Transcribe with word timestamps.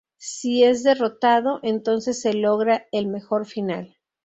Si 0.17 0.63
es 0.63 0.81
derrotado, 0.81 1.59
entonces 1.61 2.19
se 2.19 2.33
logra 2.33 2.87
el 2.91 3.07
mejor 3.07 3.45
final. 3.45 3.97